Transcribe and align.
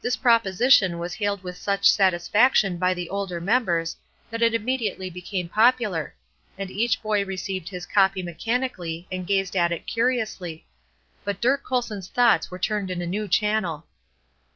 This 0.00 0.14
proposition 0.16 0.96
was 1.00 1.14
hailed 1.14 1.42
with 1.42 1.56
such 1.56 1.90
satisfaction 1.90 2.76
by 2.76 2.94
the 2.94 3.08
older 3.10 3.40
members 3.40 3.96
that 4.30 4.42
it 4.42 4.54
immediately 4.54 5.10
became 5.10 5.48
popular, 5.48 6.14
and 6.56 6.70
each 6.70 7.02
boy 7.02 7.24
received 7.24 7.68
his 7.70 7.84
copy 7.84 8.22
mechanically 8.22 9.08
and 9.10 9.26
gazed 9.26 9.56
at 9.56 9.72
it 9.72 9.88
curiously: 9.88 10.66
but 11.24 11.40
Dirk 11.40 11.64
Colson's 11.64 12.06
thoughts 12.06 12.48
were 12.48 12.60
turned 12.60 12.92
in 12.92 13.02
a 13.02 13.06
new 13.06 13.26
channel. 13.26 13.86